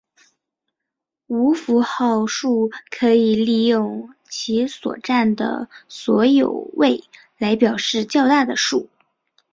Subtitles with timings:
[1.27, 7.03] 无符号数可以利用其所占有的所有位
[7.37, 8.89] 来表示较大的数。